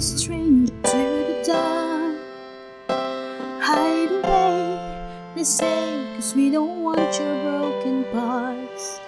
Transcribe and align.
stranger 0.00 0.72
to 0.82 0.98
the 1.28 1.42
dawn. 1.46 2.18
Hide 3.60 4.10
away, 4.10 4.78
they 5.34 5.44
say, 5.44 6.06
cause 6.14 6.34
we 6.34 6.50
don't 6.50 6.82
want 6.82 7.18
your 7.18 7.34
broken 7.42 8.04
parts. 8.12 9.00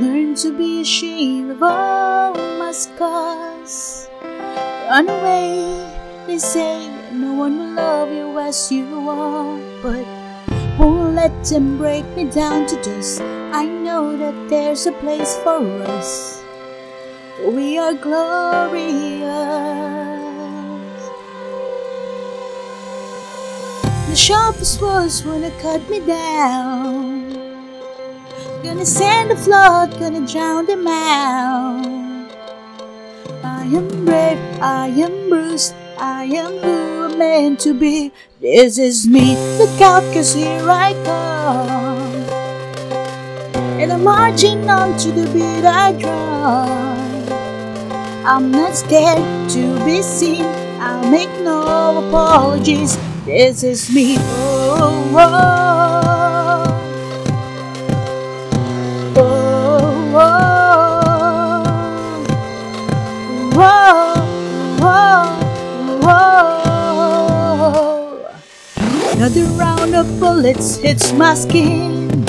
Learn 0.00 0.34
to 0.36 0.56
be 0.56 0.80
ashamed 0.80 1.52
of 1.52 1.62
all 1.62 2.34
my 2.34 2.72
scars. 2.72 4.08
Run 4.90 5.08
away, 5.08 6.24
they 6.26 6.38
say, 6.38 6.88
no 7.12 7.32
one 7.34 7.58
will 7.58 7.74
love 7.74 8.10
you 8.10 8.38
as 8.38 8.72
you 8.72 8.86
are, 9.08 9.58
but 9.82 10.04
won't 10.78 11.14
let 11.14 11.44
them 11.44 11.78
break 11.78 12.04
me 12.16 12.24
down 12.24 12.66
to 12.66 12.76
dust. 12.82 13.20
I 13.20 13.64
know 13.66 14.16
that 14.16 14.48
there's 14.48 14.86
a 14.86 14.92
place 14.92 15.36
for 15.38 15.62
us. 15.82 16.33
For 17.36 17.50
we 17.50 17.78
are 17.78 17.94
glorious. 17.94 19.24
The 24.08 24.14
sharpest 24.14 24.80
words 24.80 25.24
wanna 25.24 25.50
cut 25.60 25.82
me 25.90 25.98
down. 25.98 27.34
Gonna 28.62 28.86
send 28.86 29.32
a 29.32 29.36
flood, 29.36 29.98
gonna 29.98 30.24
drown 30.24 30.66
them 30.66 30.86
out. 30.86 32.30
I 33.42 33.64
am 33.64 33.88
brave, 34.04 34.38
I 34.62 34.86
am 34.86 35.28
bruised, 35.28 35.74
I 35.98 36.24
am 36.26 36.52
who 36.58 37.04
I'm 37.04 37.18
meant 37.18 37.58
to 37.60 37.74
be. 37.74 38.12
This 38.40 38.78
is 38.78 39.08
me, 39.08 39.36
look 39.58 39.80
out, 39.80 40.04
cause 40.14 40.34
here 40.34 40.70
I 40.70 40.92
come. 41.04 42.14
And 43.80 43.92
I'm 43.92 44.04
marching 44.04 44.70
on 44.70 44.96
to 44.98 45.10
the 45.10 45.26
beat 45.34 45.64
I 45.64 45.92
drum. 45.98 46.93
I'm 48.26 48.50
not 48.50 48.74
scared 48.74 49.50
to 49.50 49.84
be 49.84 50.00
seen, 50.00 50.46
I'll 50.80 51.10
make 51.10 51.28
no 51.44 52.08
apologies. 52.08 52.96
This 53.26 53.62
is 53.62 53.90
me. 53.94 54.16
Oh, 54.18 55.12
oh, 55.14 56.70
oh, 59.16 59.20
oh, 63.56 63.60
oh, 66.02 66.08
oh. 66.08 66.12
Another 69.12 69.44
round 69.58 69.94
of 69.94 70.06
bullets 70.18 70.76
hits 70.76 71.12
my 71.12 71.34
skin. 71.34 72.24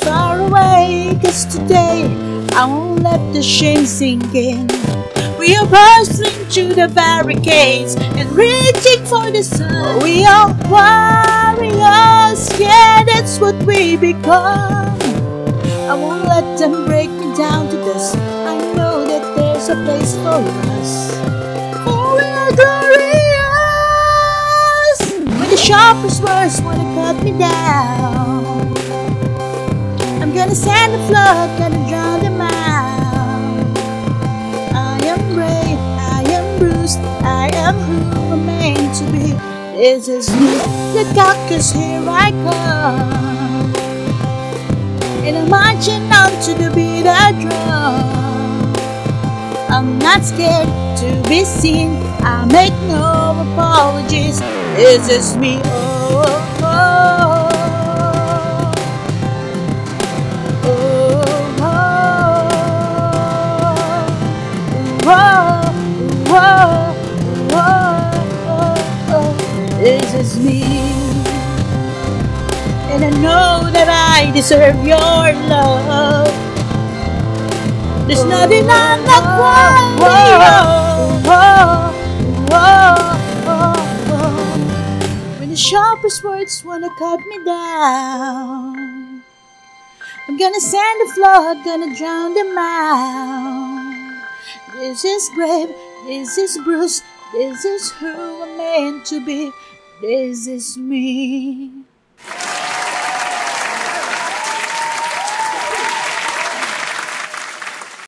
Far 0.00 0.40
away, 0.40 1.18
cause 1.22 1.44
today 1.44 2.08
I 2.54 2.66
won't 2.66 3.02
let 3.02 3.32
the 3.32 3.42
shame 3.42 3.86
sink 3.86 4.34
in. 4.34 4.68
We 5.38 5.56
are 5.56 5.66
bursting 5.66 6.44
through 6.50 6.74
the 6.74 6.88
barricades 6.94 7.96
and 7.96 8.30
reaching 8.32 9.04
for 9.06 9.30
the 9.30 9.42
sun. 9.42 10.02
We 10.02 10.24
are 10.26 10.48
warriors, 10.68 12.60
yeah, 12.60 13.02
that's 13.04 13.38
what 13.40 13.54
we 13.64 13.96
become. 13.96 15.00
I 15.88 15.94
won't 15.94 16.24
let 16.24 16.58
them 16.58 16.84
break 16.84 17.08
me 17.08 17.34
down 17.36 17.68
to 17.70 17.76
dust. 17.76 18.16
I 18.16 18.56
know 18.76 19.06
that 19.06 19.34
there's 19.34 19.68
a 19.70 19.74
place 19.84 20.14
for 20.16 20.44
us. 20.76 21.16
For 21.84 22.16
we 22.16 22.28
are 22.28 22.52
glorious. 22.52 23.40
When 25.40 25.48
the 25.48 25.56
sharpest 25.56 26.22
words 26.22 26.60
wanna 26.60 26.84
cut 26.94 27.16
me 27.24 27.32
down, 27.38 28.44
I'm 30.22 30.32
gonna 30.34 30.54
send 30.54 30.94
a 30.94 31.06
flood, 31.08 31.58
gonna 31.58 31.88
drown 31.88 32.21
is 39.82 40.30
me, 40.30 40.52
look 40.94 41.16
out, 41.16 41.36
cause 41.48 41.72
here 41.72 42.04
I 42.06 42.30
come. 42.30 43.74
And 45.26 45.36
I'm 45.38 45.48
marching 45.50 46.02
on 46.12 46.30
to 46.44 46.54
the 46.54 46.70
beat 46.72 47.04
I 47.04 47.32
drum. 47.32 48.72
I'm 49.68 49.98
not 49.98 50.22
scared 50.22 50.68
to 50.98 51.28
be 51.28 51.44
seen, 51.44 51.96
I 52.22 52.44
make 52.44 52.72
no 52.86 53.34
apologies. 53.52 54.38
This 54.76 55.08
is 55.08 55.36
me, 55.36 55.60
oh, 55.64 56.22
oh, 56.24 56.58
oh. 56.62 56.71
Me, 70.42 70.62
and 72.92 73.04
I 73.04 73.10
know 73.22 73.70
that 73.70 73.88
I 73.88 74.30
deserve 74.32 74.84
your 74.84 74.98
love. 74.98 76.30
There's 78.06 78.24
nothing 78.24 78.68
I'm 78.68 79.04
not 79.04 79.24
worthy 79.40 80.02
of. 80.50 80.72
When 85.38 85.48
the 85.50 85.56
sharpest 85.56 86.22
words 86.24 86.64
wanna 86.64 86.90
cut 86.98 87.20
me 87.26 87.38
down. 87.44 89.22
I'm 90.28 90.36
gonna 90.36 90.60
send 90.60 91.02
a 91.02 91.12
flood, 91.14 91.64
gonna 91.64 91.94
drown 91.96 92.34
them 92.34 92.56
out. 92.58 93.82
This 94.74 95.04
is 95.04 95.30
brave, 95.34 95.70
this 96.06 96.38
is 96.38 96.58
Bruce, 96.64 97.02
this 97.32 97.64
is 97.64 97.92
who 97.92 98.42
I'm 98.42 98.56
meant 98.56 99.06
to 99.06 99.20
be, 99.24 99.52
this 100.02 100.48
is 100.48 100.76
me. 100.76 101.84